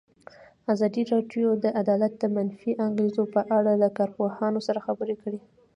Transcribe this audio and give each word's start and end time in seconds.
ازادي 0.73 1.03
راډیو 1.13 1.49
د 1.63 1.65
عدالت 1.81 2.13
د 2.19 2.23
منفي 2.35 2.71
اغېزو 2.87 3.23
په 3.33 3.41
اړه 3.57 3.71
له 3.81 3.89
کارپوهانو 3.97 4.59
سره 4.67 4.79
خبرې 4.87 5.15
کړي. 5.21 5.39